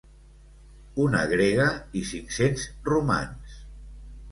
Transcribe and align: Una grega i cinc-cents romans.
Una 1.03 1.21
grega 1.33 1.67
i 2.01 2.03
cinc-cents 2.13 2.67
romans. 2.91 3.63